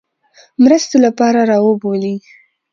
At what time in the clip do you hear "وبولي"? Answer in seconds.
1.65-2.15